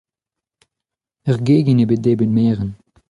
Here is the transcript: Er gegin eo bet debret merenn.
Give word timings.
Er 1.29 1.37
gegin 1.45 1.81
eo 1.83 1.87
bet 1.89 2.01
debret 2.05 2.31
merenn. 2.35 2.71